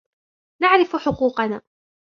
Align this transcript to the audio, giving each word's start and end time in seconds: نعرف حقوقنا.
نعرف 0.61 0.95
حقوقنا. 0.95 1.61